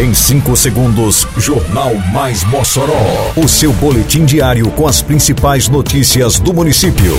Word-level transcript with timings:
Em 0.00 0.14
5 0.14 0.56
segundos, 0.56 1.26
Jornal 1.36 1.94
Mais 2.10 2.42
Mossoró. 2.44 3.34
O 3.36 3.46
seu 3.46 3.70
boletim 3.70 4.24
diário 4.24 4.70
com 4.70 4.88
as 4.88 5.02
principais 5.02 5.68
notícias 5.68 6.40
do 6.40 6.54
município. 6.54 7.14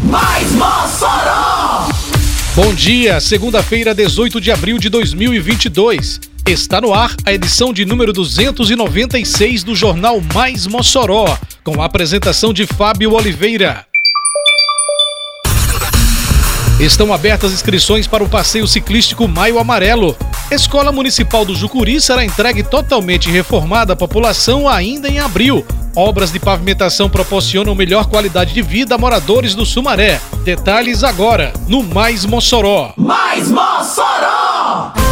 Mais 0.00 0.52
Mossoró! 0.52 1.88
Bom 2.54 2.72
dia, 2.72 3.18
segunda-feira, 3.18 3.92
18 3.92 4.40
de 4.40 4.52
abril 4.52 4.78
de 4.78 4.88
2022. 4.88 6.20
Está 6.46 6.80
no 6.80 6.94
ar 6.94 7.16
a 7.26 7.32
edição 7.32 7.72
de 7.72 7.84
número 7.84 8.12
296 8.12 9.64
do 9.64 9.74
Jornal 9.74 10.20
Mais 10.32 10.68
Mossoró, 10.68 11.36
com 11.64 11.82
a 11.82 11.86
apresentação 11.86 12.52
de 12.52 12.64
Fábio 12.64 13.14
Oliveira. 13.14 13.87
Estão 16.80 17.12
abertas 17.12 17.52
inscrições 17.52 18.06
para 18.06 18.22
o 18.22 18.28
passeio 18.28 18.66
ciclístico 18.68 19.26
Maio 19.26 19.58
Amarelo. 19.58 20.16
Escola 20.48 20.92
Municipal 20.92 21.44
do 21.44 21.52
Jucuri 21.52 22.00
será 22.00 22.24
entregue 22.24 22.62
totalmente 22.62 23.28
reformada 23.28 23.94
à 23.94 23.96
população 23.96 24.68
ainda 24.68 25.08
em 25.08 25.18
abril. 25.18 25.66
Obras 25.96 26.30
de 26.30 26.38
pavimentação 26.38 27.10
proporcionam 27.10 27.74
melhor 27.74 28.06
qualidade 28.06 28.54
de 28.54 28.62
vida 28.62 28.94
a 28.94 28.98
moradores 28.98 29.56
do 29.56 29.66
Sumaré. 29.66 30.20
Detalhes 30.44 31.02
agora 31.02 31.52
no 31.66 31.82
Mais 31.82 32.24
Mossoró. 32.24 32.92
Mais 32.96 33.50
Mossoró! 33.50 35.07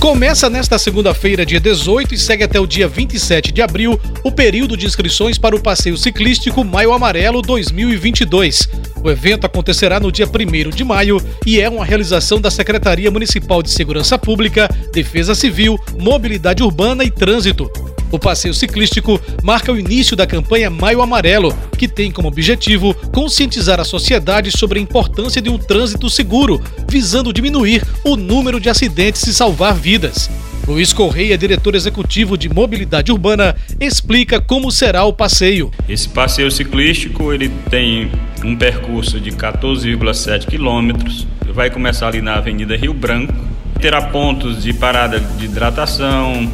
Começa 0.00 0.48
nesta 0.48 0.78
segunda-feira, 0.78 1.44
dia 1.44 1.60
18, 1.60 2.14
e 2.14 2.18
segue 2.18 2.42
até 2.42 2.58
o 2.58 2.66
dia 2.66 2.88
27 2.88 3.52
de 3.52 3.60
abril 3.60 4.00
o 4.24 4.32
período 4.32 4.74
de 4.74 4.86
inscrições 4.86 5.36
para 5.36 5.54
o 5.54 5.60
passeio 5.60 5.94
ciclístico 5.94 6.64
Maio 6.64 6.94
Amarelo 6.94 7.42
2022. 7.42 8.66
O 9.04 9.10
evento 9.10 9.44
acontecerá 9.44 10.00
no 10.00 10.10
dia 10.10 10.26
1 10.26 10.70
de 10.70 10.84
maio 10.84 11.20
e 11.44 11.60
é 11.60 11.68
uma 11.68 11.84
realização 11.84 12.40
da 12.40 12.50
Secretaria 12.50 13.10
Municipal 13.10 13.62
de 13.62 13.70
Segurança 13.70 14.16
Pública, 14.16 14.74
Defesa 14.90 15.34
Civil, 15.34 15.78
Mobilidade 15.98 16.62
Urbana 16.62 17.04
e 17.04 17.10
Trânsito. 17.10 17.70
O 18.12 18.18
passeio 18.18 18.52
ciclístico 18.52 19.20
marca 19.42 19.72
o 19.72 19.78
início 19.78 20.16
da 20.16 20.26
campanha 20.26 20.68
Maio 20.68 21.00
Amarelo, 21.00 21.56
que 21.78 21.86
tem 21.86 22.10
como 22.10 22.28
objetivo 22.28 22.92
conscientizar 23.12 23.78
a 23.78 23.84
sociedade 23.84 24.50
sobre 24.50 24.78
a 24.78 24.82
importância 24.82 25.40
de 25.40 25.48
um 25.48 25.56
trânsito 25.56 26.10
seguro, 26.10 26.60
visando 26.88 27.32
diminuir 27.32 27.82
o 28.04 28.16
número 28.16 28.58
de 28.58 28.68
acidentes 28.68 29.26
e 29.26 29.34
salvar 29.34 29.74
vidas. 29.74 30.28
Luiz 30.66 30.92
Correia, 30.92 31.38
diretor 31.38 31.74
executivo 31.74 32.36
de 32.36 32.48
Mobilidade 32.48 33.10
Urbana, 33.10 33.56
explica 33.80 34.40
como 34.40 34.70
será 34.70 35.04
o 35.04 35.12
passeio. 35.12 35.70
Esse 35.88 36.08
passeio 36.08 36.50
ciclístico 36.50 37.32
ele 37.32 37.48
tem 37.70 38.10
um 38.44 38.54
percurso 38.56 39.18
de 39.18 39.32
14,7 39.32 40.46
quilômetros. 40.46 41.26
Vai 41.52 41.70
começar 41.70 42.08
ali 42.08 42.20
na 42.20 42.34
Avenida 42.34 42.76
Rio 42.76 42.94
Branco. 42.94 43.34
Terá 43.80 44.02
pontos 44.02 44.62
de 44.62 44.72
parada 44.72 45.18
de 45.18 45.46
hidratação, 45.46 46.48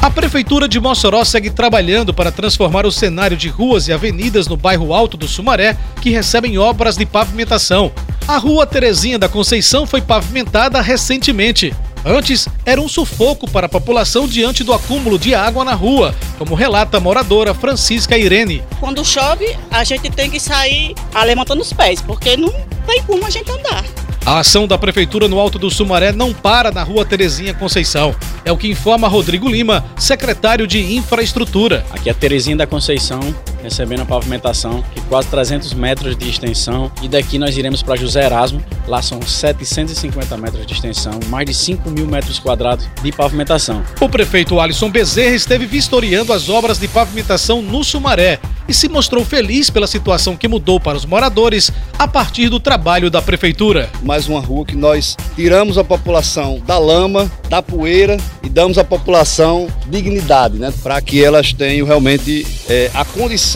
A 0.00 0.08
Prefeitura 0.08 0.68
de 0.68 0.78
Mossoró 0.78 1.24
segue 1.24 1.50
trabalhando 1.50 2.14
para 2.14 2.30
transformar 2.30 2.86
o 2.86 2.92
cenário 2.92 3.36
de 3.36 3.48
ruas 3.48 3.88
e 3.88 3.92
avenidas 3.92 4.46
no 4.46 4.56
bairro 4.56 4.94
Alto 4.94 5.16
do 5.16 5.26
Sumaré, 5.26 5.76
que 6.00 6.10
recebem 6.10 6.56
obras 6.56 6.96
de 6.96 7.04
pavimentação. 7.04 7.90
A 8.26 8.36
rua 8.38 8.64
Terezinha 8.64 9.18
da 9.18 9.28
Conceição 9.28 9.86
foi 9.86 10.00
pavimentada 10.00 10.80
recentemente. 10.80 11.74
Antes, 12.04 12.46
era 12.64 12.80
um 12.80 12.88
sufoco 12.88 13.50
para 13.50 13.66
a 13.66 13.68
população 13.68 14.28
diante 14.28 14.62
do 14.62 14.72
acúmulo 14.72 15.18
de 15.18 15.34
água 15.34 15.64
na 15.64 15.74
rua, 15.74 16.14
como 16.38 16.54
relata 16.54 16.98
a 16.98 17.00
moradora 17.00 17.52
Francisca 17.52 18.16
Irene. 18.16 18.62
Quando 18.78 19.04
chove, 19.04 19.56
a 19.68 19.82
gente 19.82 20.08
tem 20.10 20.30
que 20.30 20.38
sair 20.38 20.94
levantando 21.26 21.60
os 21.60 21.72
pés, 21.72 22.00
porque 22.00 22.36
não 22.36 22.52
tem 22.86 23.02
como 23.02 23.26
a 23.26 23.30
gente 23.30 23.50
andar. 23.50 23.84
A 24.28 24.40
ação 24.40 24.68
da 24.68 24.76
Prefeitura 24.76 25.26
no 25.26 25.38
Alto 25.38 25.58
do 25.58 25.70
Sumaré 25.70 26.12
não 26.12 26.34
para 26.34 26.70
na 26.70 26.82
rua 26.82 27.02
Terezinha 27.02 27.54
Conceição. 27.54 28.14
É 28.44 28.52
o 28.52 28.58
que 28.58 28.68
informa 28.68 29.08
Rodrigo 29.08 29.48
Lima, 29.48 29.86
secretário 29.96 30.66
de 30.66 30.96
Infraestrutura. 30.96 31.82
Aqui 31.90 32.10
é 32.10 32.12
a 32.12 32.14
Terezinha 32.14 32.54
da 32.54 32.66
Conceição, 32.66 33.20
recebendo 33.62 34.02
a 34.02 34.06
pavimentação, 34.06 34.82
que 34.92 35.00
quase 35.02 35.28
300 35.28 35.74
metros 35.74 36.16
de 36.16 36.28
extensão. 36.28 36.90
E 37.02 37.08
daqui 37.08 37.38
nós 37.38 37.56
iremos 37.56 37.82
para 37.82 37.96
José 37.96 38.24
Erasmo, 38.24 38.62
lá 38.86 39.02
são 39.02 39.20
750 39.20 40.36
metros 40.36 40.66
de 40.66 40.72
extensão, 40.72 41.18
mais 41.28 41.46
de 41.46 41.54
5 41.54 41.90
mil 41.90 42.06
metros 42.06 42.38
quadrados 42.38 42.88
de 43.02 43.12
pavimentação. 43.12 43.82
O 44.00 44.08
prefeito 44.08 44.60
Alisson 44.60 44.90
Bezerra 44.90 45.34
esteve 45.34 45.66
vistoriando 45.66 46.32
as 46.32 46.48
obras 46.48 46.78
de 46.78 46.88
pavimentação 46.88 47.62
no 47.62 47.84
Sumaré 47.84 48.38
e 48.68 48.74
se 48.74 48.88
mostrou 48.88 49.24
feliz 49.24 49.70
pela 49.70 49.86
situação 49.86 50.36
que 50.36 50.46
mudou 50.46 50.78
para 50.78 50.96
os 50.96 51.06
moradores 51.06 51.72
a 51.98 52.06
partir 52.06 52.48
do 52.50 52.60
trabalho 52.60 53.10
da 53.10 53.22
prefeitura. 53.22 53.88
Mais 54.02 54.28
uma 54.28 54.40
rua 54.40 54.66
que 54.66 54.76
nós 54.76 55.16
tiramos 55.34 55.78
a 55.78 55.84
população 55.84 56.60
da 56.66 56.78
lama, 56.78 57.30
da 57.48 57.62
poeira 57.62 58.18
e 58.42 58.48
damos 58.48 58.76
à 58.76 58.84
população 58.84 59.66
dignidade, 59.86 60.58
né? 60.58 60.72
Para 60.82 61.00
que 61.00 61.24
elas 61.24 61.52
tenham 61.52 61.86
realmente 61.86 62.46
é, 62.68 62.90
a 62.92 63.04
condição 63.04 63.48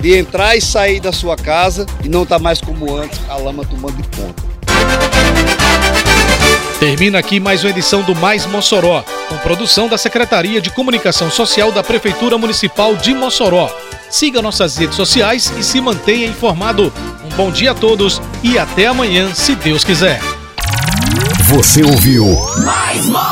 de 0.00 0.16
entrar 0.16 0.56
e 0.56 0.60
sair 0.60 1.00
da 1.00 1.12
sua 1.12 1.36
casa 1.36 1.86
e 2.02 2.08
não 2.08 2.22
estar 2.22 2.36
tá 2.36 2.42
mais 2.42 2.60
como 2.60 2.96
antes, 2.96 3.20
a 3.28 3.36
lama 3.36 3.64
tomando 3.64 3.96
de 3.96 4.08
conta. 4.16 4.42
Termina 6.80 7.18
aqui 7.18 7.38
mais 7.38 7.62
uma 7.62 7.70
edição 7.70 8.02
do 8.02 8.14
Mais 8.14 8.44
Mossoró, 8.46 9.04
com 9.28 9.36
produção 9.38 9.88
da 9.88 9.96
Secretaria 9.96 10.60
de 10.60 10.70
Comunicação 10.70 11.30
Social 11.30 11.70
da 11.70 11.82
Prefeitura 11.82 12.36
Municipal 12.36 12.96
de 12.96 13.14
Mossoró. 13.14 13.70
Siga 14.10 14.42
nossas 14.42 14.76
redes 14.76 14.96
sociais 14.96 15.52
e 15.58 15.62
se 15.62 15.80
mantenha 15.80 16.26
informado. 16.26 16.92
Um 17.24 17.36
bom 17.36 17.50
dia 17.50 17.70
a 17.70 17.74
todos 17.74 18.20
e 18.42 18.58
até 18.58 18.86
amanhã, 18.86 19.32
se 19.32 19.54
Deus 19.54 19.84
quiser. 19.84 20.20
Você 21.44 21.82
ouviu 21.84 22.26
Mais 22.64 23.06
Mossoró! 23.06 23.31